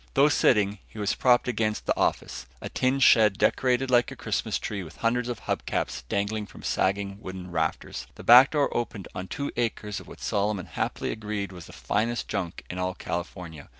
[0.15, 4.57] Though sitting, he was propped against the office; a tin shed decorated like a Christmas
[4.57, 8.07] tree with hundreds of hub caps dangling from sagging wooden rafters.
[8.15, 12.27] The back door opened on two acres of what Solomon happily agreed was the finest
[12.27, 13.69] junk in all California.